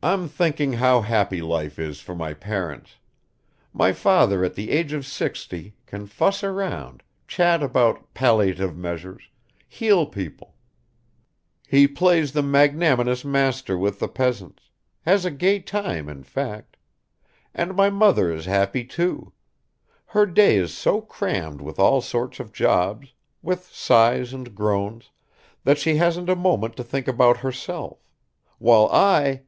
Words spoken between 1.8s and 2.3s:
for